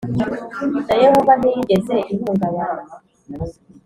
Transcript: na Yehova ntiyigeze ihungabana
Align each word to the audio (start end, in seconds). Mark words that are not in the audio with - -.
na 0.87 0.95
Yehova 1.03 1.33
ntiyigeze 1.39 1.95
ihungabana 2.13 2.73